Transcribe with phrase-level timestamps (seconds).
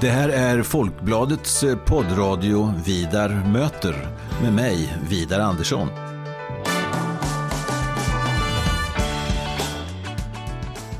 [0.00, 4.08] Det här är Folkbladets eh, poddradio Vidar möter
[4.42, 5.88] med mig, Vidar Andersson.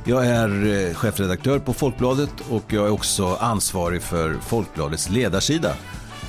[0.04, 5.72] Jag är eh, chefredaktör på Folkbladet och jag är också ansvarig för Folkbladets ledarsida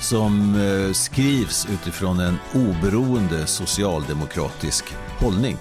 [0.00, 4.84] som eh, skrivs utifrån en oberoende socialdemokratisk
[5.18, 5.56] hållning.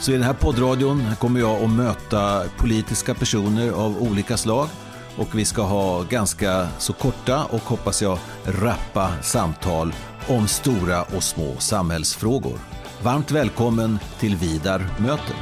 [0.00, 4.68] Så i den här poddradion kommer jag att möta politiska personer av olika slag
[5.16, 9.92] och vi ska ha ganska så korta och hoppas jag rappa samtal
[10.28, 12.58] om stora och små samhällsfrågor.
[13.02, 15.36] Varmt välkommen till Vidar möter.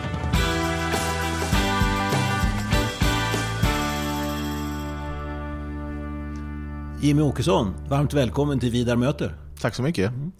[7.01, 9.37] Jimmy Åkesson, varmt välkommen till Vidar möter.
[9.61, 10.11] Tack så mycket.
[10.11, 10.33] Mm.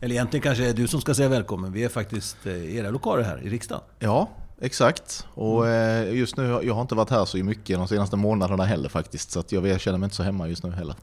[0.00, 1.72] Eller egentligen kanske är du som ska säga välkommen.
[1.72, 3.84] Vi är faktiskt i eh, era lokaler här i riksdagen.
[3.98, 4.28] Ja,
[4.60, 5.26] exakt.
[5.34, 8.88] Och eh, just nu, jag har inte varit här så mycket de senaste månaderna heller
[8.88, 9.30] faktiskt.
[9.30, 10.94] Så att jag känner mig inte så hemma just nu heller.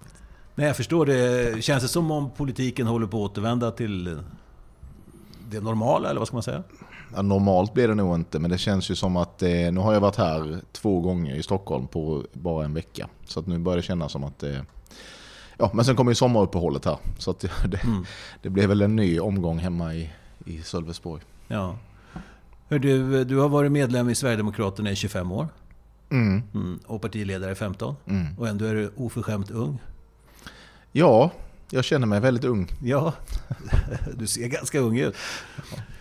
[0.56, 1.64] Nej, jag förstår det.
[1.64, 4.19] Känns det som om politiken håller på att återvända till
[5.50, 6.64] det normala, eller vad ska man säga?
[7.16, 9.94] Ja, normalt blir det nog inte, men det känns ju som att eh, nu har
[9.94, 13.09] jag varit här två gånger i Stockholm på bara en vecka.
[13.25, 14.61] Så att nu börjar det kännas som att eh,
[15.61, 16.97] Ja, men sen kommer ju sommaruppehållet här.
[17.17, 18.06] Så att det, mm.
[18.41, 20.09] det blev väl en ny omgång hemma i,
[20.45, 21.23] i Sölvesborg.
[21.47, 21.75] Ja.
[22.70, 25.48] Hör du, du har varit medlem i Sverigedemokraterna i 25 år.
[26.09, 26.44] Mm.
[26.53, 27.95] Mm, och partiledare i 15.
[28.06, 28.25] Mm.
[28.38, 29.81] Och ändå är du oförskämt ung.
[30.92, 31.31] Ja,
[31.70, 32.67] jag känner mig väldigt ung.
[32.84, 33.14] Ja,
[34.17, 35.16] du ser ganska ung ut.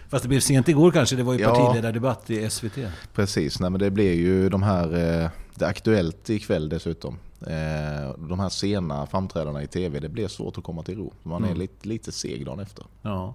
[0.08, 2.78] Fast det blev sent igår kanske, det var ju partiledardebatt i SVT.
[3.14, 7.18] Precis, nej men det blev ju de här, eh, det är Aktuellt ikväll dessutom.
[7.40, 11.12] Eh, de här sena framträdandena i tv, det blir svårt att komma till ro.
[11.22, 11.58] Man är mm.
[11.58, 12.84] lite, lite seg dagen efter.
[13.02, 13.34] Ja.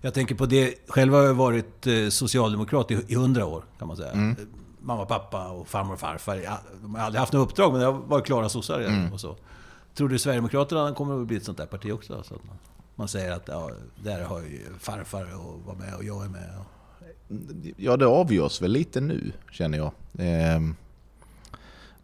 [0.00, 3.96] Jag tänker på det, själv har jag varit eh, socialdemokrat i hundra år kan man
[3.96, 4.10] säga.
[4.10, 4.36] Mm.
[4.80, 6.42] Mamma, pappa och farmor och farfar.
[6.82, 8.80] De har aldrig haft något uppdrag, men har varit klara sossar.
[8.80, 9.12] Mm.
[9.12, 9.36] Och så.
[9.94, 12.22] Tror du Sverigedemokraterna kommer att bli ett sånt där parti också?
[12.22, 12.56] Så att man,
[12.94, 13.70] man säger att ja,
[14.04, 16.50] där har ju farfar och var med och jag är med.
[17.76, 19.92] Ja, det avgörs väl lite nu, känner jag.
[20.18, 20.60] Eh,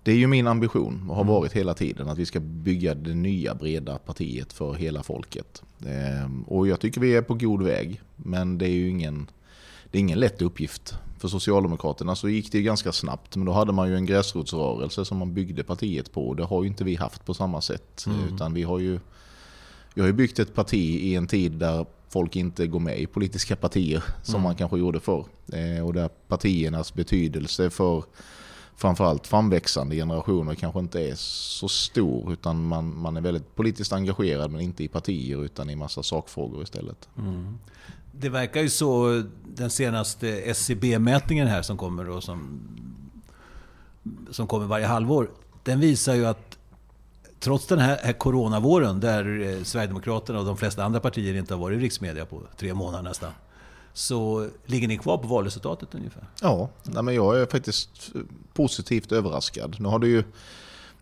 [0.07, 1.35] det är ju min ambition och har mm.
[1.35, 5.63] varit hela tiden att vi ska bygga det nya breda partiet för hela folket.
[5.87, 8.01] Ehm, och jag tycker vi är på god väg.
[8.17, 9.31] Men det är ju ingen,
[9.91, 10.95] det är ingen lätt uppgift.
[11.19, 13.37] För Socialdemokraterna så gick det ganska snabbt.
[13.37, 16.35] Men då hade man ju en gräsrotsrörelse som man byggde partiet på.
[16.35, 18.05] Det har ju inte vi haft på samma sätt.
[18.07, 18.35] Mm.
[18.35, 19.01] Utan vi har ju
[19.95, 23.07] vi har ju byggt ett parti i en tid där folk inte går med i
[23.07, 24.43] politiska partier som mm.
[24.43, 25.25] man kanske gjorde förr.
[25.53, 28.05] Ehm, och där partiernas betydelse för
[28.77, 34.51] framförallt framväxande generationer kanske inte är så stor utan man, man är väldigt politiskt engagerad
[34.51, 37.09] men inte i partier utan i massa sakfrågor istället.
[37.19, 37.59] Mm.
[38.13, 42.61] Det verkar ju så, den senaste SCB-mätningen här som kommer då, som,
[44.31, 45.31] som kommer varje halvår,
[45.63, 46.59] den visar ju att
[47.41, 51.61] trots den här, här coronavåren där eh, Sverigedemokraterna och de flesta andra partier inte har
[51.61, 53.33] varit i riksmedia på tre månader nästan,
[53.97, 56.25] så ligger ni kvar på valresultatet ungefär?
[56.43, 58.13] Ja, nej men jag är faktiskt
[58.55, 59.77] positivt överraskad.
[59.81, 60.25] Nu har det ju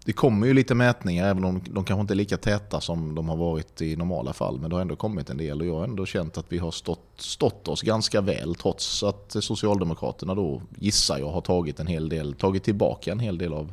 [0.05, 3.29] det kommer ju lite mätningar, även om de kanske inte är lika täta som de
[3.29, 4.61] har varit i normala fall.
[4.61, 6.71] Men det har ändå kommit en del och jag har ändå känt att vi har
[6.71, 8.55] stått, stått oss ganska väl.
[8.55, 13.39] Trots att Socialdemokraterna då, gissar jag, har tagit, en hel del, tagit tillbaka en hel
[13.39, 13.73] del av,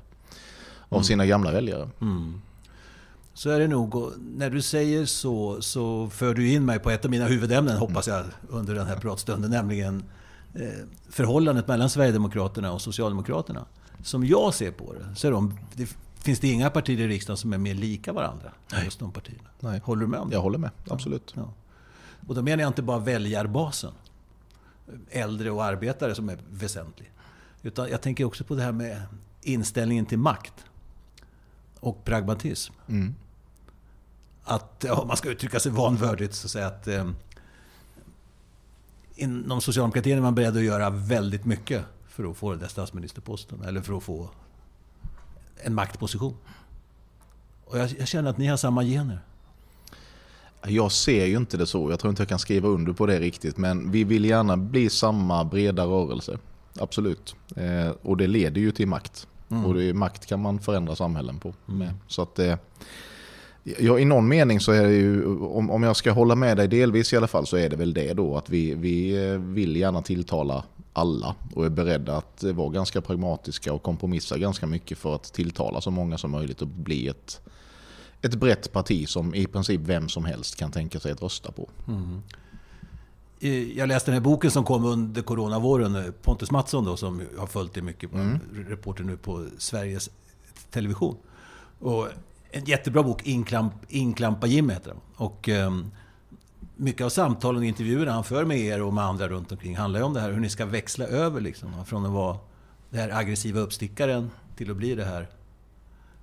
[0.90, 1.04] av mm.
[1.04, 1.90] sina gamla väljare.
[2.02, 2.42] Mm.
[3.34, 4.14] Så är det nog.
[4.20, 8.08] när du säger så, så för du in mig på ett av mina huvudämnen, hoppas
[8.08, 9.52] jag, under den här pratstunden.
[9.52, 10.04] Nämligen
[10.54, 10.70] eh,
[11.10, 13.66] förhållandet mellan Sverigedemokraterna och Socialdemokraterna.
[14.04, 17.54] Som jag ser på det, så de, det, finns det inga partier i riksdagen som
[17.54, 18.52] är mer lika varandra.
[18.72, 18.86] Nej.
[18.86, 19.50] Just de partierna.
[19.60, 19.82] Nej.
[19.84, 20.36] Håller du med om det?
[20.36, 21.34] Jag håller med, absolut.
[21.36, 21.54] Ja.
[22.28, 23.92] Och då menar jag inte bara väljarbasen,
[25.10, 27.12] äldre och arbetare som är väsentlig.
[27.64, 29.02] Utan jag tänker också på det här med
[29.42, 30.54] inställningen till makt
[31.82, 32.74] och pragmatism.
[32.88, 33.16] Mm.
[34.44, 37.10] Att, om man ska uttrycka sig vanvördigt, så säga att eh,
[39.16, 43.64] inom socialdemokratin är man beredd att göra väldigt mycket för att få den där statsministerposten,
[43.64, 44.30] eller för att få
[45.64, 46.38] en maktposition.
[47.66, 49.22] Och jag, jag känner att ni har samma gener.
[50.68, 51.92] Jag ser ju inte det så.
[51.92, 53.58] Jag tror inte jag kan skriva under på det riktigt.
[53.58, 56.38] Men vi vill gärna bli samma breda rörelse.
[56.80, 57.36] Absolut.
[57.56, 59.28] Eh, och det leder ju till makt.
[59.52, 59.66] Mm.
[59.66, 61.54] Och det, makt kan man förändra samhällen på.
[61.70, 61.88] Mm.
[62.08, 62.56] Så att, eh,
[63.64, 66.68] ja, I någon mening så är det ju, om, om jag ska hålla med dig
[66.68, 69.76] delvis i alla fall, så är det väl det då att vi, vi eh, vill
[69.76, 70.64] gärna tilltala
[70.94, 75.82] alla och är beredda att vara ganska pragmatiska och kompromissa ganska mycket för att tilltala
[75.82, 77.42] så många som möjligt och bli ett,
[78.22, 81.70] ett brett parti som i princip vem som helst kan tänka sig att rösta på.
[81.88, 82.22] Mm.
[83.76, 86.14] Jag läste den här boken som kom under coronavåren.
[86.22, 88.40] Pontus Mattsson då, som har följt det mycket, mm.
[88.68, 90.10] reporter nu på Sveriges
[90.72, 91.18] Television.
[91.80, 92.08] Och
[92.52, 95.00] en jättebra bok, Inklamp, Inklampa Jim heter den.
[95.16, 95.92] Och um,
[96.76, 100.00] mycket av samtalen och intervjuerna han för med er och med andra runt omkring handlar
[100.00, 101.86] ju om det här hur ni ska växla över liksom.
[101.86, 102.38] Från att vara
[102.90, 105.28] den här aggressiva uppstickaren till att bli det här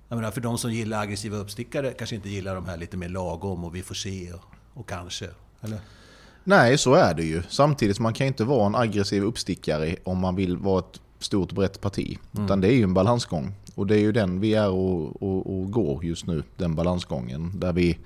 [0.09, 3.09] jag menar, för de som gillar aggressiva uppstickare kanske inte gillar de här lite mer
[3.09, 4.43] lagom och vi får se och,
[4.73, 5.29] och kanske.
[5.61, 5.79] Eller?
[6.43, 7.41] Nej, så är det ju.
[7.49, 11.81] Samtidigt man kan inte vara en aggressiv uppstickare om man vill vara ett stort brett
[11.81, 12.17] parti.
[12.33, 12.45] Mm.
[12.45, 13.53] Utan det är ju en balansgång.
[13.75, 17.51] Och det är ju den vi är och, och, och går just nu, den balansgången.
[17.59, 17.97] Där vi,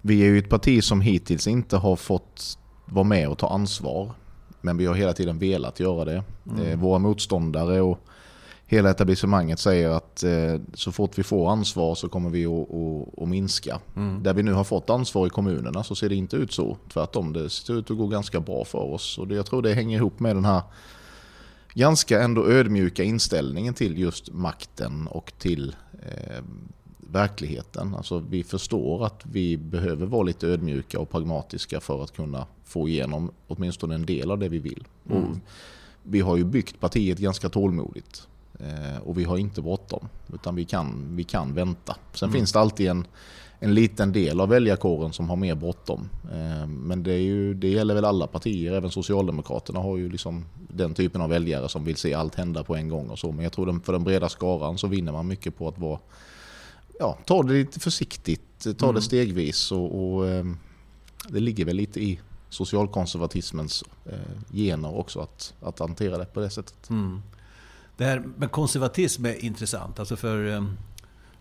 [0.00, 4.12] vi är ju ett parti som hittills inte har fått vara med och ta ansvar.
[4.60, 6.22] Men vi har hela tiden velat göra det.
[6.50, 6.66] Mm.
[6.66, 7.98] Eh, våra motståndare och
[8.70, 13.80] hela etablissemanget säger att eh, så fort vi får ansvar så kommer vi att, minska.
[13.96, 14.22] Mm.
[14.22, 16.76] Där vi nu har fått ansvar i kommunerna så ser det inte ut så.
[16.92, 19.18] Tvärtom, det ser ut att gå ganska bra för oss.
[19.18, 20.62] Och det, jag tror det hänger ihop med den här
[21.74, 26.44] ganska ändå ödmjuka inställningen till just makten och till eh,
[26.98, 27.94] verkligheten.
[27.94, 32.88] Alltså vi förstår att vi behöver vara lite ödmjuka och pragmatiska för att kunna få
[32.88, 34.84] igenom åtminstone en del av det vi vill.
[35.10, 35.40] Mm.
[36.02, 38.26] Vi har ju byggt partiet ganska tålmodigt.
[38.62, 41.96] Eh, och vi har inte bråttom, utan vi kan, vi kan vänta.
[42.14, 42.38] Sen mm.
[42.38, 43.06] finns det alltid en,
[43.60, 46.08] en liten del av väljarkåren som har mer bråttom.
[46.32, 50.44] Eh, men det, är ju, det gäller väl alla partier, även Socialdemokraterna har ju liksom
[50.68, 53.32] den typen av väljare som vill se allt hända på en gång och så.
[53.32, 55.98] Men jag tror att för den breda skaran så vinner man mycket på att vara,
[56.98, 58.94] ja, ta det lite försiktigt, ta mm.
[58.94, 60.44] det stegvis och, och eh,
[61.28, 63.84] det ligger väl lite i socialkonservatismens
[64.52, 66.90] gener också att, att hantera det på det sättet.
[66.90, 67.22] Mm.
[68.00, 69.98] Det här med konservatism är intressant.
[69.98, 70.78] Alltså för um,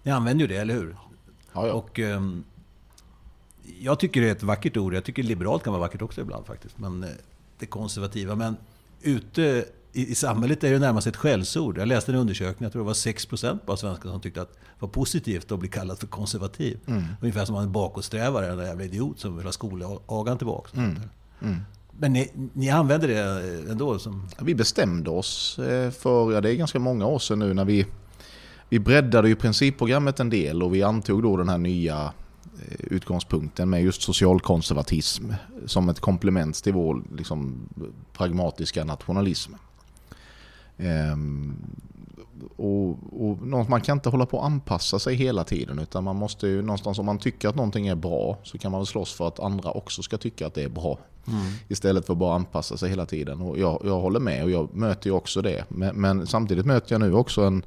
[0.03, 0.97] ni använder ju det, eller hur?
[1.53, 1.73] Ja, ja.
[1.73, 2.43] Och, um,
[3.79, 4.93] jag tycker det är ett vackert ord.
[4.93, 6.77] Jag tycker liberalt kan vara vackert också ibland faktiskt.
[6.77, 7.09] Men uh,
[7.59, 8.35] det konservativa.
[8.35, 8.57] Men
[9.01, 11.77] ute i, i samhället är det närmast ett skällsord.
[11.77, 14.79] Jag läste en undersökning, jag tror det var 6% av svenskar som tyckte att det
[14.79, 16.79] var positivt att bli kallad för konservativ.
[16.87, 17.03] Mm.
[17.21, 20.77] Ungefär som en bakåtsträvare, en jävla idiot som vill ha skolagan tillbaka.
[20.77, 21.01] Mm.
[21.41, 21.61] Mm.
[22.01, 23.99] Men ni, ni använder det ändå?
[23.99, 24.27] Som...
[24.41, 27.85] Vi bestämde oss eh, för, ja det är ganska många år sedan nu när vi,
[28.69, 32.13] vi breddade ju principprogrammet en del och vi antog då den här nya
[32.67, 35.31] eh, utgångspunkten med just socialkonservatism
[35.65, 37.69] som ett komplement till vår liksom,
[38.13, 39.53] pragmatiska nationalism.
[40.79, 41.55] Ehm,
[42.55, 46.47] och, och, man kan inte hålla på att anpassa sig hela tiden utan man måste
[46.47, 49.27] ju någonstans om man tycker att någonting är bra så kan man väl slåss för
[49.27, 50.99] att andra också ska tycka att det är bra.
[51.27, 51.41] Mm.
[51.67, 53.41] Istället för att bara anpassa sig hela tiden.
[53.41, 55.65] Och jag, jag håller med och jag möter ju också det.
[55.69, 57.65] Men, men samtidigt möter jag nu också en,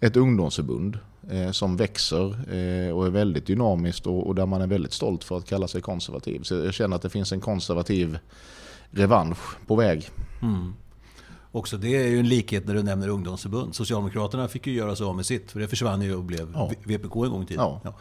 [0.00, 0.98] ett ungdomsförbund
[1.30, 5.24] eh, som växer eh, och är väldigt dynamiskt och, och, där man är väldigt stolt
[5.24, 6.42] för att kalla sig konservativ.
[6.42, 8.18] Så jag känner att det finns en konservativ
[8.90, 10.08] revansch på väg.
[10.42, 10.74] Mm.
[11.54, 13.74] Också det är ju en likhet när du nämner ungdomsförbund.
[13.74, 16.70] Socialdemokraterna fick ju göra sig av med sitt, för det försvann ju och blev ja.
[16.84, 17.64] VPK en gång i tiden.
[17.64, 17.80] Ja.
[17.84, 17.94] ja.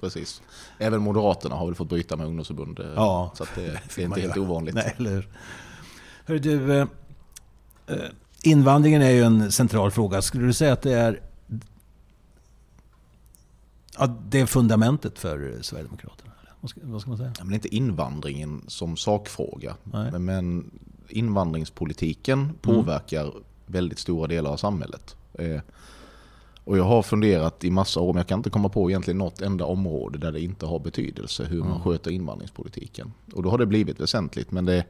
[0.00, 0.42] Precis.
[0.78, 2.80] Även Moderaterna har väl fått bryta med ungdomsförbund.
[2.80, 3.32] Eh, ja.
[3.34, 4.74] Så det, det, är inte helt ovanligt.
[4.74, 5.28] Nej, eller
[6.24, 6.86] Hör du, eh,
[7.86, 7.96] eh,
[8.42, 10.22] invandringen är ju en central fråga.
[10.22, 11.20] Skulle du säga att det är
[13.98, 16.32] Ja, det är fundamentet för Sverigedemokraterna?
[16.60, 17.32] Vad ska, vad ska man säga?
[17.38, 19.76] Ja, men inte invandringen som sakfråga.
[19.84, 20.70] Men, men,
[21.08, 22.54] invandringspolitiken mm.
[22.60, 23.42] påverkar mm.
[23.66, 25.16] väldigt stora delar av samhället.
[25.34, 25.60] Eh,
[26.64, 29.40] och jag har funderat i massa år, men jag kan inte komma på egentligen något
[29.40, 31.82] enda område där det inte har betydelse hur man mm.
[31.82, 33.12] sköter invandringspolitiken.
[33.34, 34.50] Och då har det blivit väsentligt.
[34.50, 34.84] Men det,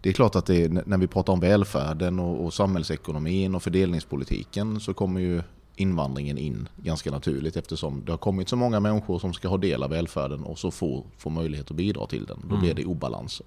[0.00, 4.80] det är klart att det, när vi pratar om välfärden och, och samhällsekonomin och fördelningspolitiken
[4.80, 5.42] så kommer ju
[5.76, 9.82] invandringen in ganska naturligt eftersom det har kommit så många människor som ska ha del
[9.82, 12.38] av välfärden och så få, få möjlighet att bidra till den.
[12.42, 12.76] Då blir mm.
[12.76, 13.46] det obalanser.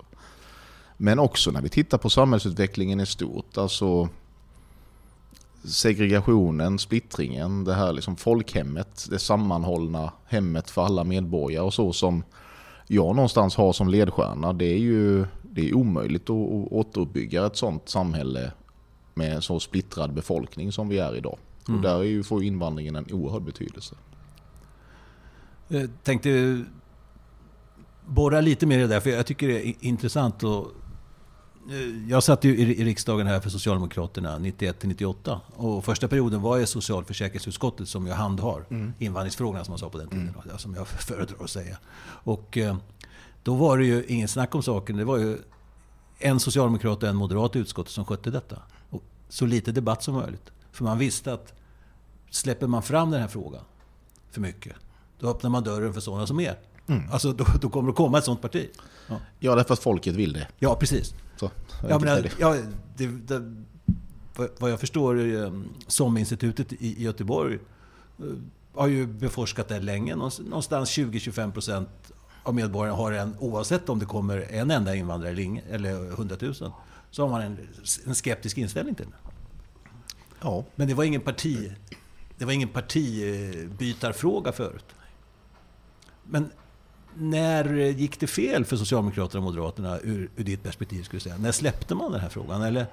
[0.98, 3.58] Men också när vi tittar på samhällsutvecklingen i stort.
[3.58, 4.10] Alltså
[5.64, 12.24] segregationen, splittringen, det här liksom folkhemmet, det sammanhållna hemmet för alla medborgare och så som
[12.88, 14.54] jag någonstans har som ledstjärna.
[14.54, 18.52] Det är ju det är omöjligt att återuppbygga ett sånt samhälle
[19.14, 21.38] med en så splittrad befolkning som vi är idag.
[21.68, 21.78] Mm.
[21.78, 23.96] Och där är ju, får invandringen en oerhörd betydelse.
[25.68, 26.64] Jag tänkte
[28.06, 30.44] borra lite mer i det där, för jag tycker det är intressant.
[30.44, 30.64] Eh,
[32.08, 35.41] jag satt ju i riksdagen här för Socialdemokraterna 91 98.
[35.55, 38.93] Och första perioden var jag i socialförsäkringsutskottet som jag handhar mm.
[39.00, 40.36] invandringsfrågorna som man sa på den tiden.
[40.46, 40.58] Mm.
[40.58, 41.77] Som jag föredrar att säga.
[42.05, 42.77] Och eh,
[43.43, 44.98] då var det ju ingen snack om saken.
[44.98, 45.38] Det var ju
[46.20, 48.58] en socialdemokrat och en moderat i utskottet som skötte detta.
[48.89, 50.51] Och så lite debatt som möjligt.
[50.72, 51.53] För man visste att
[52.29, 53.63] släpper man fram den här frågan
[54.32, 54.75] för mycket,
[55.20, 56.60] då öppnar man dörren för sådana som er.
[56.88, 57.12] Mm.
[57.12, 58.70] Alltså då, då kommer det komma ett sådant parti.
[59.08, 60.48] Ja, ja därför att folket vill det.
[60.60, 61.13] Ja, precis.
[61.36, 61.52] Så,
[61.90, 62.56] ja, men, ja,
[62.98, 63.56] det, det,
[64.60, 65.52] vad jag förstår, eh,
[65.88, 68.25] SOM-institutet i Göteborg eh,
[68.74, 70.16] har ju beforskat det länge.
[70.16, 71.90] Någonstans 20-25 procent
[72.44, 76.54] av medborgarna har en, oavsett om det kommer en enda invandrare eller 100 000,
[77.12, 77.58] så har man en,
[78.06, 79.16] en skeptisk inställning till det.
[80.42, 80.63] Ja.
[80.75, 81.72] Men det var ingen parti...
[82.38, 84.86] Det var ingen partibytarfråga förut.
[86.24, 86.52] Men
[87.17, 91.03] när gick det fel för Socialdemokraterna och Moderaterna ur, ur ditt perspektiv?
[91.03, 91.38] Skulle säga?
[91.38, 92.62] När släppte man den här frågan?
[92.62, 92.86] Eller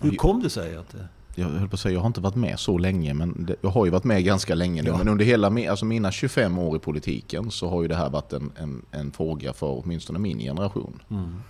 [0.00, 1.08] hur kom det sig att det...
[1.34, 3.70] Jag höll på att säga, jag har inte varit med så länge, men det, jag
[3.70, 4.88] har ju varit med ganska länge nu.
[4.88, 4.98] Ja.
[4.98, 8.32] Men under hela alltså mina 25 år i politiken så har ju det här varit
[8.32, 11.02] en, en, en fråga för åtminstone min generation.
[11.10, 11.42] Mm.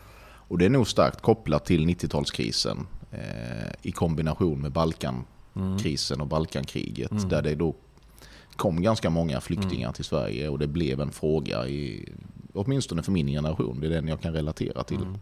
[0.52, 7.10] Och det är nog starkt kopplat till 90-talskrisen eh, i kombination med Balkankrisen och Balkankriget.
[7.10, 7.28] Mm.
[7.28, 7.74] Där det då
[8.62, 9.92] kom ganska många flyktingar mm.
[9.92, 12.08] till Sverige och det blev en fråga, i,
[12.52, 13.80] åtminstone för min generation.
[13.80, 15.02] Det är den jag kan relatera till.
[15.02, 15.18] Mm.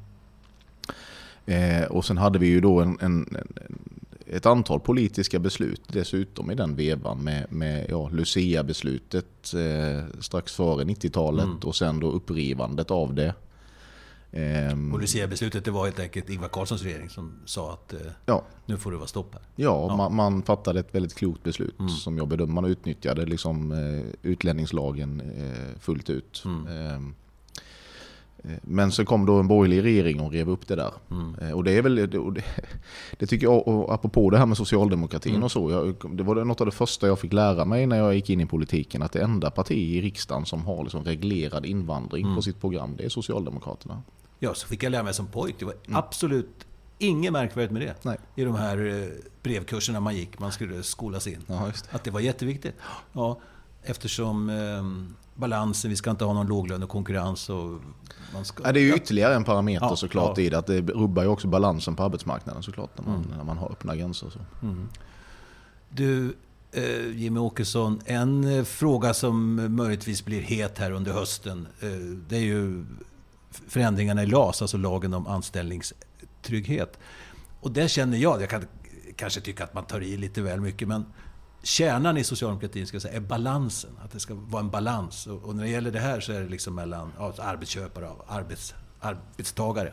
[1.46, 3.78] Eh, och sen hade vi ju då en, en, en,
[4.26, 10.84] ett antal politiska beslut dessutom i den vevan med, med ja, Lucia-beslutet eh, strax före
[10.84, 11.58] 90-talet mm.
[11.58, 13.34] och sen då upprivandet av det.
[14.32, 18.44] Ehm, och Lucia-beslutet det var helt enkelt Ingvar Carlssons regering som sa att eh, ja.
[18.66, 19.42] nu får det vara stopp här.
[19.56, 19.96] Ja, ja.
[19.96, 21.88] Man, man, fattade ett väldigt klokt beslut mm.
[21.88, 22.52] som jag bedömer.
[22.52, 26.42] Man utnyttjade liksom, eh, utlänningslagen eh, fullt ut.
[26.44, 26.66] Mm.
[26.66, 27.14] Ehm,
[28.44, 30.92] Eh, men så kom då en borgerlig regering och rev upp det där.
[31.10, 31.34] Mm.
[31.34, 32.08] Eh, och det är väl, det,
[33.18, 35.44] det, tycker jag, och apropå det här med socialdemokratin mm.
[35.44, 38.14] och så, jag, det var något av det första jag fick lära mig när jag
[38.14, 42.24] gick in i politiken, att det enda parti i riksdagen som har liksom reglerad invandring
[42.24, 42.36] mm.
[42.36, 44.02] på sitt program, det är Socialdemokraterna.
[44.42, 45.56] Ja, så fick jag lära mig som pojk.
[45.58, 45.96] Det var mm.
[45.96, 46.66] absolut
[46.98, 47.94] inget märkvärdigt med det.
[48.02, 48.18] Nej.
[48.34, 49.08] I de här eh,
[49.42, 51.44] brevkurserna man gick, man skulle skolas in.
[51.46, 51.96] Ja, det.
[51.96, 52.74] Att det var jätteviktigt.
[53.12, 53.40] Ja,
[53.82, 57.50] eftersom eh, balansen, vi ska inte ha någon låglönekonkurrens.
[57.50, 57.80] Och
[58.32, 60.42] man ska, ja, det är ju ytterligare en parameter ja, såklart ja.
[60.42, 60.58] i det.
[60.58, 63.36] Att det rubbar ju också balansen på arbetsmarknaden såklart när man, mm.
[63.36, 64.30] när man har öppna gränser.
[64.30, 64.38] Så.
[64.66, 64.88] Mm.
[65.88, 66.36] Du,
[66.72, 71.66] eh, Jimmy Åkesson, en eh, fråga som möjligtvis blir het här under hösten.
[71.80, 71.88] Eh,
[72.28, 72.84] det är ju
[73.50, 76.98] förändringarna i LAS, alltså lagen om anställningstrygghet.
[77.60, 78.64] Och där känner jag, jag kan
[79.16, 81.06] kanske tycka att man tar i lite väl mycket, men
[81.62, 83.90] kärnan i socialdemokratin ska säga, är balansen.
[84.04, 85.26] Att det ska vara en balans.
[85.26, 88.24] Och, och när det gäller det här så är det liksom mellan ja, arbetsköpare och
[88.28, 89.92] arbets, arbetstagare.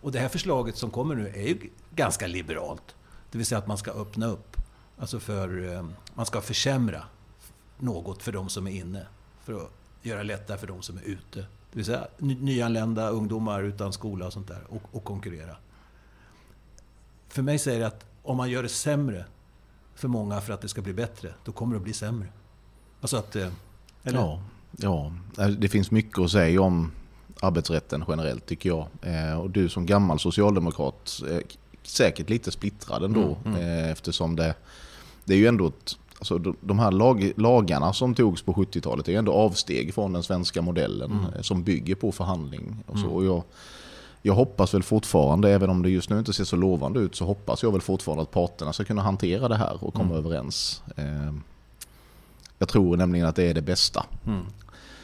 [0.00, 2.94] Och det här förslaget som kommer nu är ju ganska liberalt.
[3.30, 4.56] Det vill säga att man ska öppna upp.
[4.98, 5.84] Alltså för, eh,
[6.14, 7.04] man ska försämra
[7.78, 9.06] något för de som är inne.
[9.44, 9.70] För att
[10.02, 11.46] göra lättare för de som är ute.
[11.72, 14.62] Det vill säga nyanlända ungdomar utan skola och sånt där.
[14.68, 15.56] Och, och konkurrera.
[17.28, 19.24] För mig säger det att om man gör det sämre
[19.94, 22.28] för många för att det ska bli bättre, då kommer det att bli sämre.
[23.00, 23.36] Alltså att...
[23.36, 23.48] Eh,
[24.04, 24.18] eller?
[24.18, 24.42] Ja,
[24.76, 25.12] ja,
[25.58, 26.92] det finns mycket att säga om
[27.40, 28.86] arbetsrätten generellt tycker jag.
[29.02, 31.42] Eh, och du som gammal socialdemokrat är
[31.82, 33.84] säkert lite splittrad ändå mm, mm.
[33.84, 34.54] Eh, eftersom det,
[35.24, 39.18] det är ju ändå ett, alltså de här lag, lagarna som togs på 70-talet är
[39.18, 41.42] ändå avsteg från den svenska modellen mm.
[41.42, 42.76] som bygger på förhandling.
[42.86, 43.04] Och så.
[43.04, 43.16] Mm.
[43.16, 43.42] Och jag,
[44.22, 47.24] jag hoppas väl fortfarande, även om det just nu inte ser så lovande ut, så
[47.24, 50.18] hoppas jag väl fortfarande att parterna ska kunna hantera det här och komma mm.
[50.18, 50.82] överens.
[50.96, 51.42] Ehm,
[52.58, 54.06] jag tror nämligen att det är det bästa.
[54.26, 54.44] Mm.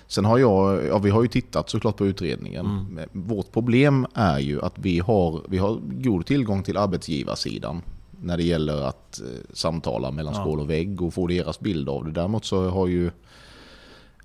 [0.06, 2.66] Sen har jag, ja, vi har ju tittat såklart på utredningen.
[2.66, 3.08] Mm.
[3.12, 7.82] Vårt problem är ju att vi har, vi har god tillgång till arbetsgivarsidan
[8.20, 10.40] när det gäller att eh, samtala mellan ja.
[10.40, 12.10] skål och vägg och få deras bild av det.
[12.10, 13.10] Däremot så har ju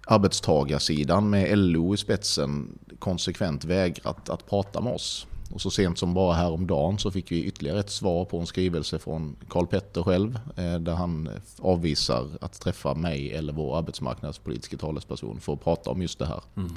[0.07, 5.27] arbetstagarsidan med LO i spetsen konsekvent vägrat att prata med oss.
[5.53, 8.99] Och så sent som bara häromdagen så fick vi ytterligare ett svar på en skrivelse
[8.99, 15.39] från Karl Petter själv eh, där han avvisar att träffa mig eller vår arbetsmarknadspolitiska talesperson
[15.39, 16.41] för att prata om just det här.
[16.55, 16.71] Mm.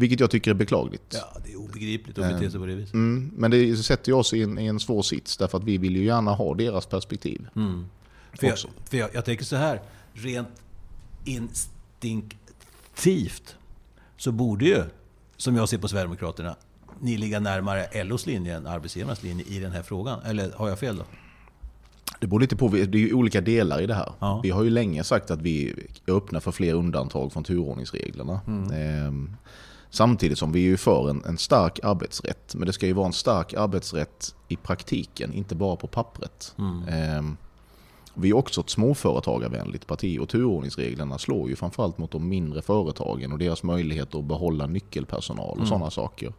[0.00, 1.14] Vilket jag tycker är beklagligt.
[1.14, 2.94] Ja, det är obegripligt att bete sig på det viset.
[2.94, 5.78] Mm, men det sätter ju oss i en, i en svår sits därför att vi
[5.78, 7.48] vill ju gärna ha deras perspektiv.
[7.56, 7.86] Mm.
[8.32, 10.48] För, jag, för jag, jag tänker så här, rent
[11.24, 13.56] inst instinktivt
[14.16, 14.84] så borde ju,
[15.36, 16.56] som jag ser på Sverigedemokraterna,
[17.00, 20.20] ni ligga närmare LOs linje än arbetsgivarnas linje i den här frågan.
[20.22, 21.04] Eller har jag fel då?
[22.20, 24.12] Det beror lite på, det är ju olika delar i det här.
[24.18, 24.40] Ja.
[24.42, 25.70] Vi har ju länge sagt att vi
[26.06, 28.40] är öppna för fler undantag från turordningsreglerna.
[28.46, 28.70] Mm.
[28.72, 29.36] Ehm,
[29.90, 32.54] samtidigt som vi är ju för en, en, stark arbetsrätt.
[32.54, 36.54] Men det ska ju vara en stark arbetsrätt i praktiken, inte bara på pappret.
[36.58, 36.88] Mm.
[36.88, 37.36] Ehm,
[38.14, 43.32] vi är också ett småföretagarvänligt parti och turordningsreglerna slår ju framförallt mot de mindre företagen
[43.32, 45.68] och deras möjligheter att behålla nyckelpersonal och mm.
[45.68, 46.32] sådana saker.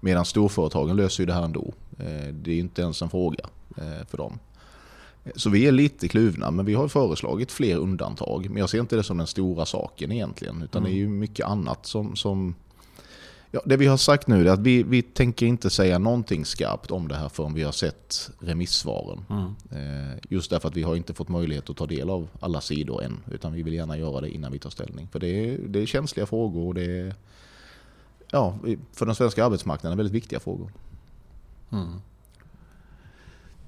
[0.00, 1.72] Medan storföretagen löser ju det här ändå.
[1.98, 3.44] Eh, det är inte ens en fråga
[3.76, 4.38] eh, för dem.
[5.36, 8.50] Så vi är lite kluvna, men vi har föreslagit fler undantag.
[8.50, 10.92] Men jag ser inte det som den stora saken egentligen, utan mm.
[10.92, 12.54] det är ju mycket annat som, som
[13.54, 16.90] Ja, det vi har sagt nu är att vi, vi tänker inte säga någonting skarpt
[16.90, 19.24] om det här förrän vi har sett remissvaren.
[19.30, 19.54] Mm.
[19.70, 23.02] Eh, just därför att vi har inte fått möjlighet att ta del av alla sidor
[23.02, 23.20] än.
[23.30, 25.08] Utan vi vill gärna göra det innan vi tar ställning.
[25.12, 27.14] För det är, det är känsliga frågor och det är
[28.30, 28.58] ja,
[28.92, 30.72] för den svenska arbetsmarknaden väldigt viktiga frågor.
[31.72, 31.92] Mm.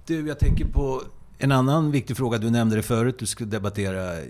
[0.06, 1.02] Du, jag tänker på
[1.38, 2.38] en annan viktig fråga.
[2.38, 3.18] Du nämnde det förut.
[3.18, 4.20] Du skulle debattera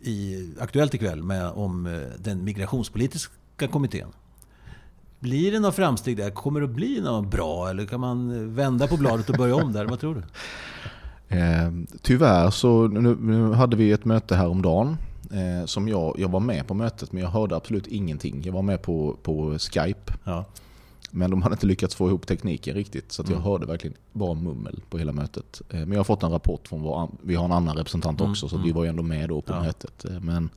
[0.00, 4.08] i Aktuellt ikväll med, om eh, den migrationspolitiska kommittén.
[5.18, 6.30] Blir det några framsteg där?
[6.30, 7.70] Kommer det att bli något bra?
[7.70, 9.84] Eller kan man vända på bladet och börja om där?
[9.86, 10.22] Vad tror du?
[11.36, 14.96] Eh, tyvärr så nu, nu, hade vi ett möte här om dagen
[15.30, 18.42] eh, som jag, jag var med på mötet men jag hörde absolut ingenting.
[18.44, 20.12] Jag var med på, på Skype.
[20.24, 20.44] Ja.
[21.10, 23.42] Men de hade inte lyckats få ihop tekniken riktigt så jag mm.
[23.42, 25.62] hörde verkligen bara mummel på hela mötet.
[25.70, 28.30] Eh, men jag har fått en rapport från vår, vi har en annan representant mm,
[28.30, 28.50] också mm.
[28.50, 29.62] så vi var ju ändå med då på ja.
[29.62, 30.04] mötet.
[30.20, 30.50] Men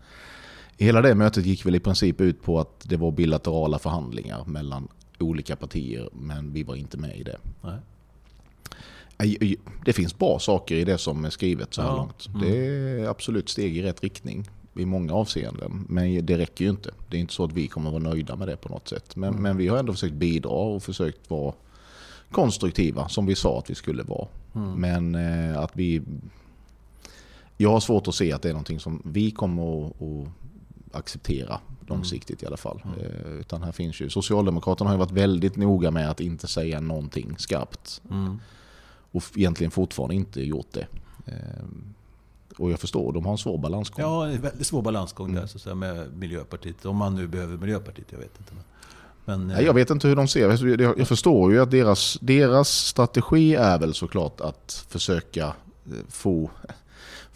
[0.79, 4.88] hela det mötet gick väl i princip ut på att det var bilaterala förhandlingar mellan
[5.19, 7.38] olika partier men vi var inte med i det.
[7.62, 7.79] Nej.
[9.86, 11.95] Det finns bra saker i det som är skrivet så här ja.
[11.95, 12.27] långt.
[12.27, 12.41] Mm.
[12.41, 14.45] Det är absolut steg i rätt riktning
[14.75, 15.86] i många avseenden.
[15.89, 16.91] Men det räcker ju inte.
[17.09, 19.15] Det är inte så att vi kommer vara nöjda med det på något sätt.
[19.15, 19.43] Men, mm.
[19.43, 21.53] men vi har ändå försökt bidra och försökt vara
[22.31, 24.27] konstruktiva som vi sa att vi skulle vara.
[24.55, 24.74] Mm.
[24.74, 26.01] Men eh, att vi...
[27.57, 30.27] Jag har svårt att se att det är någonting som vi kommer att, att
[30.91, 32.43] acceptera långsiktigt mm.
[32.43, 32.81] i alla fall.
[32.86, 33.00] Mm.
[33.00, 36.79] Eh, utan här finns ju, Socialdemokraterna har ju varit väldigt noga med att inte säga
[36.79, 38.01] någonting skarpt.
[38.10, 38.39] Mm.
[39.12, 40.88] Och egentligen fortfarande inte gjort det.
[41.25, 41.65] Eh,
[42.58, 44.05] och jag förstår, de har en svår balansgång.
[44.05, 45.41] Ja, en väldigt svår balansgång mm.
[45.41, 46.86] där så att säga, med Miljöpartiet.
[46.86, 48.53] Om man nu behöver Miljöpartiet, jag vet inte.
[49.25, 53.55] Men, Nej, jag vet inte hur de ser Jag förstår ju att deras, deras strategi
[53.55, 56.50] är väl såklart att försöka eh, få,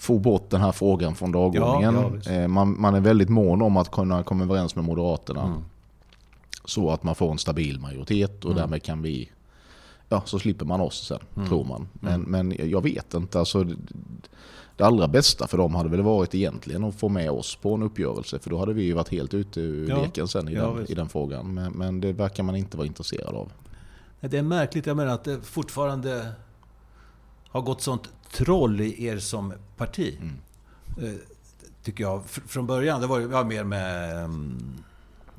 [0.03, 2.21] få bort den här frågan från dagordningen.
[2.25, 5.43] Ja, ja, man, man, är väldigt mån om att kunna komma överens med Moderaterna.
[5.43, 5.63] Mm.
[6.65, 8.61] Så att man får en stabil majoritet och mm.
[8.61, 9.29] därmed kan vi
[10.09, 11.47] ja, så slipper man oss sen, mm.
[11.47, 11.87] tror man.
[11.93, 12.31] Men, mm.
[12.47, 13.39] men jag vet inte.
[13.39, 13.65] Alltså,
[14.77, 17.83] det allra bästa för dem hade väl varit egentligen att få med oss på en
[17.83, 18.39] uppgörelse.
[18.39, 20.01] För då hade vi ju varit helt ute ur ja.
[20.01, 21.53] leken sen i, den, i den frågan.
[21.53, 23.51] Men, men, det verkar man inte vara intresserad av.
[24.19, 26.31] Det är märkligt, jag menar att det fortfarande
[27.47, 30.17] har gått sånt troll i er som parti.
[30.21, 30.39] Mm.
[31.01, 31.19] Eh,
[31.83, 32.25] tycker jag.
[32.25, 34.83] Från början, det var ju mer med um,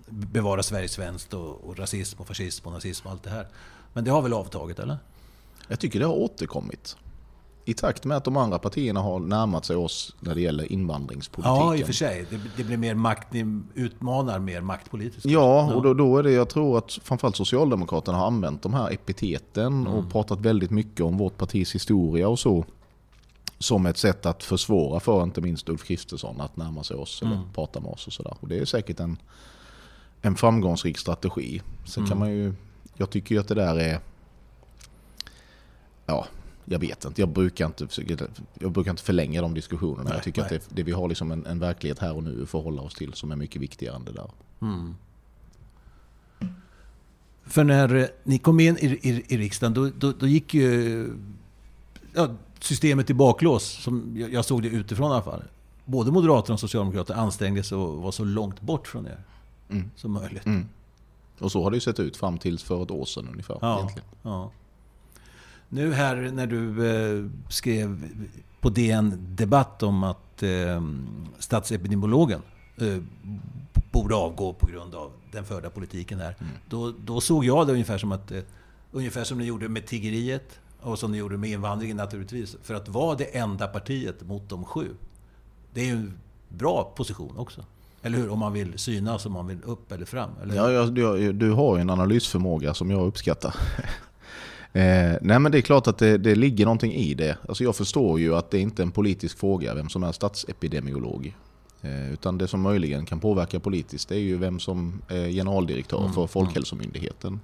[0.08, 3.46] bevara Sverige svenskt och, och rasism och fascism och nazism och allt det här.
[3.92, 4.96] Men det har väl avtagit, eller?
[5.68, 6.96] Jag tycker det har återkommit
[7.64, 11.56] i takt med att de andra partierna har närmat sig oss när det gäller invandringspolitiken.
[11.56, 12.26] Ja, i och för sig.
[12.30, 15.26] Det, det blir mer makt, ni utmanar mer maktpolitiskt.
[15.26, 18.92] Ja, och då, då, är det, jag tror att framförallt Socialdemokraterna har använt de här
[18.92, 19.86] epiteten mm.
[19.86, 22.64] och pratat väldigt mycket om vårt partis historia och så.
[23.64, 27.34] Som ett sätt att försvåra för inte minst Ulf Kristersson att närma sig oss mm.
[27.34, 28.36] eller prata med oss och sådär.
[28.40, 29.16] Och det är säkert en,
[30.22, 31.62] en framgångsrik strategi.
[31.84, 32.08] Sen mm.
[32.08, 32.54] kan man ju,
[32.96, 34.00] jag tycker ju att det där är,
[36.06, 36.26] ja,
[36.64, 37.88] jag vet inte, jag brukar inte,
[38.54, 40.02] jag brukar inte förlänga de diskussionerna.
[40.02, 40.56] Nej, jag tycker nej.
[40.56, 42.94] att det, det, vi har liksom en, en, verklighet här och nu att förhålla oss
[42.94, 44.30] till som är mycket viktigare än det där.
[44.60, 44.94] Mm.
[47.44, 51.10] För när ni kom in i, i, i riksdagen, då, då, då, gick ju
[52.14, 52.28] ja,
[52.64, 53.64] systemet i baklås.
[53.64, 55.42] Som jag, jag såg det utifrån i alla fall.
[55.84, 59.18] Både Moderaterna och Socialdemokraterna ansträngde sig att vara så långt bort från er
[59.70, 59.90] mm.
[59.96, 60.46] som möjligt.
[60.46, 60.68] Mm.
[61.38, 63.58] Och så har det ju sett ut fram till för ett år sedan ungefär.
[63.60, 63.90] Ja.
[64.22, 64.50] Ja.
[65.68, 68.10] Nu här när du eh, skrev
[68.60, 70.82] på DN Debatt om att eh,
[71.38, 72.42] statsepidemiologen
[72.76, 72.98] eh,
[73.92, 76.36] borde avgå på grund av den förda politiken här.
[76.40, 76.52] Mm.
[76.68, 78.42] Då, då, såg jag det ungefär som att, eh,
[78.92, 82.56] ungefär som ni gjorde med tiggeriet och som ni gjorde med invandringen naturligtvis.
[82.62, 84.88] För att vara det enda partiet mot de sju.
[85.72, 86.18] Det är ju en
[86.48, 87.64] bra position också.
[88.02, 88.30] Eller hur?
[88.30, 90.30] Om man vill synas, om man vill upp eller fram.
[90.42, 90.54] Eller?
[90.54, 93.54] Ja, jag, jag, du har ju en analysförmåga som jag uppskattar.
[94.76, 97.38] Eh, nej men det är klart att det, det, ligger någonting i det.
[97.48, 101.36] Alltså jag förstår ju att det inte är en politisk fråga vem som är statsepidemiolog.
[101.82, 106.00] Eh, utan det som möjligen kan påverka politiskt det är ju vem som är generaldirektör
[106.00, 106.12] mm.
[106.12, 106.28] för mm.
[106.28, 107.40] Folkhälsomyndigheten.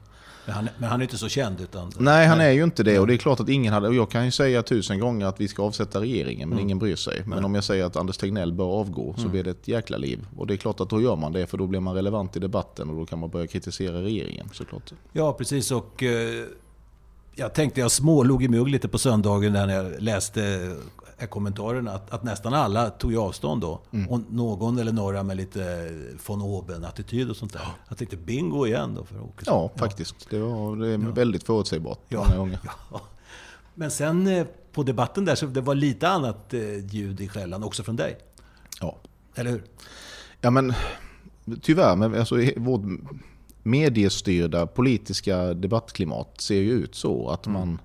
[0.47, 1.61] Men han, men han, är inte så känd?
[1.61, 2.99] Utan, nej, han är ju inte det.
[2.99, 3.89] Och det är klart att ingen hade...
[3.89, 6.67] Och jag kan ju säga tusen gånger att vi ska avsätta regeringen, men mm.
[6.67, 7.23] ingen bryr sig.
[7.27, 7.45] Men nej.
[7.45, 9.33] om jag säger att Anders Tegnell bör avgå så mm.
[9.33, 10.27] blir det ett jäkla liv.
[10.37, 12.41] Och det är klart att då gör man det, för då blir man relevant i
[12.41, 14.93] debatten och då kan man börja kritisera regeringen såklart.
[15.13, 15.71] Ja, precis.
[15.71, 16.03] Och...
[16.03, 16.45] Eh
[17.35, 20.71] jag tänkte, jag smålog i mugg lite på söndagen när jag läste
[21.27, 23.81] kommentarerna att, att nästan alla tog avstånd då.
[23.91, 24.09] Mm.
[24.09, 25.91] Och någon eller några med lite
[26.27, 27.63] von oben-attityd och sånt där.
[27.89, 29.55] Jag tänkte bingo igen då för Åkesson.
[29.55, 30.31] Ja, faktiskt.
[30.31, 32.25] Det, var, det är väldigt förutsägbart ja.
[32.25, 32.61] många gånger.
[32.93, 33.01] Ja.
[33.75, 37.65] Men sen eh, på debatten där så det var lite annat eh, ljud i skällan
[37.65, 38.19] också från dig.
[38.81, 38.97] Ja.
[39.35, 39.65] Eller hur?
[40.41, 40.75] Ja men
[41.63, 42.83] tyvärr, men alltså, vårt
[43.63, 47.61] mediestyrda politiska debattklimat ser ju ut så att mm.
[47.61, 47.81] man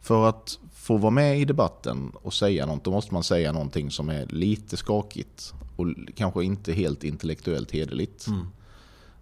[0.00, 0.58] för att
[0.88, 4.26] få vara med i debatten och säga något, då måste man säga någonting som är
[4.26, 8.26] lite skakigt och kanske inte helt intellektuellt hederligt.
[8.26, 8.46] Mm.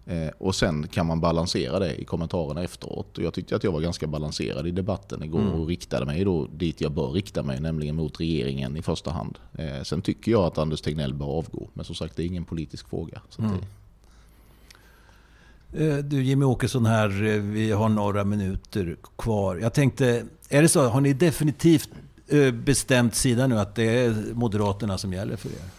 [0.05, 3.17] Eh, och sen kan man balansera det i kommentarerna efteråt.
[3.17, 5.53] Och jag tyckte att jag var ganska balanserad i debatten igår mm.
[5.53, 9.37] och riktade mig då dit jag bör rikta mig, nämligen mot regeringen i första hand.
[9.53, 12.45] Eh, sen tycker jag att Anders Tegnell bör avgå, men som sagt det är ingen
[12.45, 13.21] politisk fråga.
[13.39, 13.57] Mm.
[15.73, 17.07] Eh, du Jimmy Åkesson här,
[17.39, 19.55] vi har några minuter kvar.
[19.55, 21.89] Jag tänkte, är det så, har ni definitivt
[22.53, 25.69] bestämt sida nu att det är Moderaterna som gäller för er?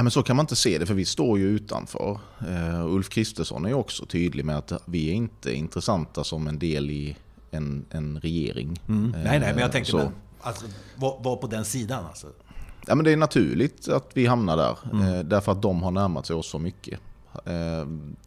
[0.00, 2.20] Ja, men så kan man inte se det, för vi står ju utanför.
[2.48, 6.90] Uh, Ulf Kristersson är också tydlig med att vi är inte intressanta som en del
[6.90, 7.16] i
[7.50, 8.80] en, en regering.
[8.88, 9.04] Mm.
[9.04, 10.08] Uh, nej, nej, men jag tänkte men,
[10.40, 12.04] alltså, var, var, på den sidan.
[12.06, 12.26] Alltså.
[12.86, 15.08] Ja, men det är naturligt att vi hamnar där, mm.
[15.08, 17.00] uh, därför att de har närmat sig oss så mycket.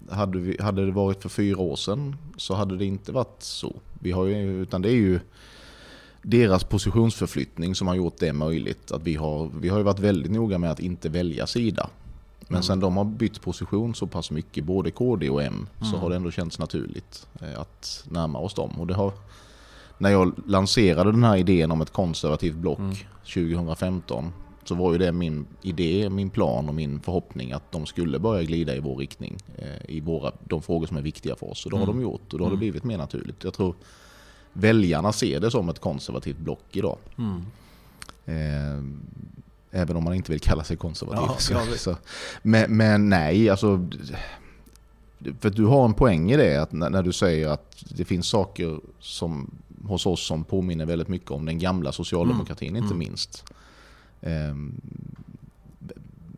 [0.10, 3.76] Hade, vi, hade det varit för fyra år sedan så hade det inte varit så.
[3.94, 5.20] Vi har ju, utan det är ju
[6.22, 8.92] deras positionsförflyttning som har gjort det möjligt.
[8.92, 11.90] Att vi, har, vi har ju varit väldigt noga med att inte välja sida.
[12.40, 12.64] Men mm.
[12.64, 15.92] sen de har bytt position så pass mycket, både KD och M, mm.
[15.92, 18.72] så har det ändå känts naturligt eh, att närma oss dem.
[18.80, 19.14] Och det har,
[19.98, 22.96] när jag lanserade den här idén om ett konservativt block mm.
[23.24, 24.32] 2015
[24.68, 28.44] så var ju det min idé, min plan och min förhoppning att de skulle börja
[28.44, 31.66] glida i vår riktning eh, i våra, de frågor som är viktiga för oss.
[31.66, 31.96] Och det har mm.
[31.96, 32.60] de gjort och då har det mm.
[32.60, 33.44] blivit mer naturligt.
[33.44, 33.76] Jag tror
[34.54, 36.98] väljarna ser det som ett konservativt block idag.
[37.18, 37.46] Mm.
[38.26, 38.84] Eh,
[39.82, 41.24] även om man inte vill kalla sig konservativ.
[41.28, 41.96] Ja, så, ja, så.
[42.42, 43.88] Men, men, nej, alltså...
[45.40, 48.28] För du har en poäng i det, att när, när, du säger att det finns
[48.28, 49.52] saker som,
[49.88, 52.84] hos oss som påminner väldigt mycket om den gamla socialdemokratin, mm.
[52.84, 53.00] inte mm.
[53.00, 53.46] minst.
[54.24, 54.56] Eh,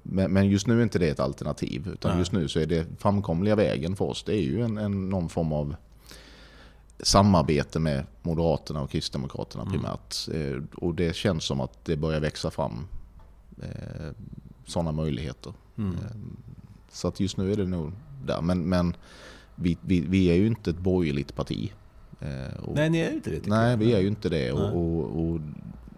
[0.04, 2.20] men, just nu är inte det ett alternativ, utan nej.
[2.20, 5.30] just nu så är det framkomliga vägen för oss, det är ju en, en någon
[5.30, 5.76] form av
[7.00, 9.74] samarbete med Moderaterna och Kristdemokraterna mm.
[9.74, 10.28] primärt.
[10.28, 10.68] Mm.
[10.76, 12.88] Och det känns som att det börjar växa fram
[13.62, 14.12] eh,
[14.66, 15.54] sådana möjligheter.
[15.78, 15.94] Mm.
[15.94, 16.00] Eh,
[16.92, 17.92] så att just nu är det nog
[18.26, 18.42] där.
[18.42, 18.96] Men, men
[19.56, 21.72] vi, vi, vi är ju inte ett borgerligt parti.
[22.60, 23.48] Och, nej, ni är inte det.
[23.48, 23.78] Nej, jag.
[23.78, 24.52] vi är ju inte det.
[24.52, 25.40] Och, och, och,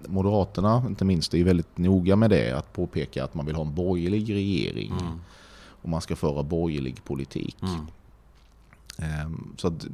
[0.05, 2.51] Moderaterna, inte minst, är väldigt noga med det.
[2.51, 4.91] Att påpeka att man vill ha en borgerlig regering.
[4.91, 5.19] Mm.
[5.81, 7.57] Och man ska föra borgerlig politik.
[7.61, 7.87] Mm.
[9.57, 9.87] Så att,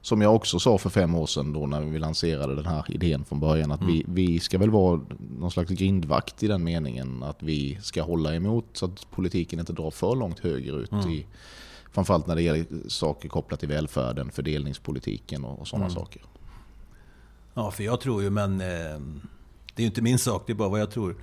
[0.00, 3.24] som jag också sa för fem år sedan då när vi lanserade den här idén
[3.24, 3.92] från början, att mm.
[3.92, 5.00] vi, vi ska väl vara
[5.38, 9.72] någon slags grindvakt i den meningen att vi ska hålla emot så att politiken inte
[9.72, 10.92] drar för långt högerut.
[10.92, 11.10] Mm.
[11.10, 11.26] I,
[11.90, 15.94] framförallt när det gäller saker kopplat till välfärden, fördelningspolitiken och, och sådana mm.
[15.94, 16.22] saker.
[17.54, 19.00] Ja, för jag tror ju, men eh,
[19.74, 21.16] det är ju inte min sak, det är bara vad jag tror.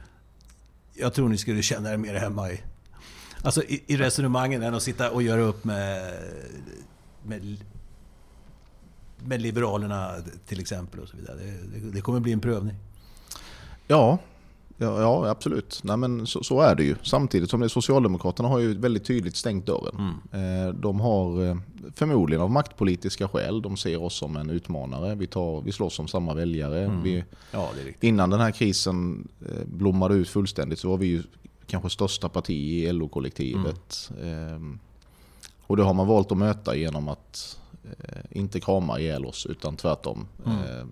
[0.93, 2.61] Jag tror ni skulle känna er mer hemma i,
[3.43, 6.13] alltså i, i resonemangen än att sitta och göra upp med,
[7.23, 7.57] med
[9.25, 10.15] med Liberalerna
[10.45, 11.37] till exempel och så vidare.
[11.37, 12.75] Det, det, det kommer bli en prövning.
[13.87, 14.17] Ja,
[14.79, 15.79] ja, ja absolut.
[15.83, 16.95] Nej, men så, så, är det ju.
[17.03, 20.19] Samtidigt som det, Socialdemokraterna har ju väldigt tydligt stängt dörren.
[20.33, 20.67] Mm.
[20.67, 21.57] Eh, de har eh,
[21.95, 25.15] förmodligen av maktpolitiska skäl, de ser oss som en utmanare.
[25.15, 26.85] Vi, tar, vi slåss om samma väljare.
[26.85, 27.03] Mm.
[27.03, 31.23] Vi, ja, innan den här krisen eh, blommade ut fullständigt så var vi ju
[31.67, 34.11] kanske största parti i LO-kollektivet.
[34.21, 34.79] Mm.
[35.61, 37.59] Och det har man valt att möta genom att
[38.29, 40.89] inte krama ihjäl oss utan tvärtom mm.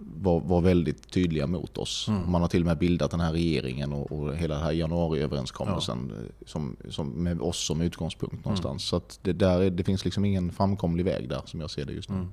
[0.00, 2.08] Var, var väldigt tydliga mot oss.
[2.08, 2.30] Mm.
[2.30, 6.12] Man har till och med bildat den här regeringen och, och hela den här januariöverenskommelsen
[6.14, 6.22] ja.
[6.22, 8.92] Eh, som, som, med oss som utgångspunkt någonstans.
[8.92, 9.00] Mm.
[9.02, 11.92] Så det, där är, det finns liksom ingen framkomlig väg där som jag ser det
[11.92, 12.16] just nu.
[12.16, 12.28] Mm.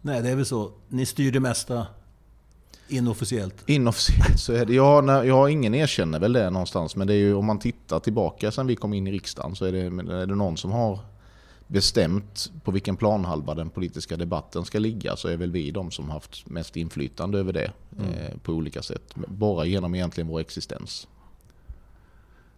[0.00, 0.70] Nej, det är väl så.
[0.88, 1.86] Ni styr det mesta
[2.88, 3.54] inofficiellt?
[3.66, 4.74] Inofficiellt så är det.
[4.74, 6.96] Ja, ja, ingen erkänner väl det någonstans.
[6.96, 9.64] Men det är ju, om man tittar tillbaka sen vi kom in i riksdagen så
[9.64, 9.80] är det,
[10.14, 10.98] är det någon som har
[11.72, 16.10] bestämt på vilken planhalva den politiska debatten ska ligga så är väl vi de som
[16.10, 18.12] haft mest inflytande över det mm.
[18.12, 19.14] eh, på olika sätt.
[19.14, 21.08] Bara genom egentligen vår existens.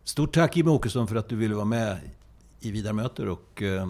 [0.04, 1.98] Stort tack Jimmie Åkesson för att du ville vara med
[2.60, 3.86] i Vidar och eh,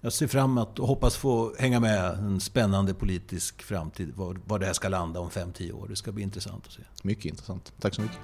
[0.00, 4.12] jag ser fram emot och hoppas få hänga med en spännande politisk framtid.
[4.14, 5.86] Var, var det här ska landa om 5-10 år.
[5.88, 6.82] Det ska bli intressant att se.
[7.02, 7.72] Mycket intressant.
[7.80, 8.18] Tack så mycket.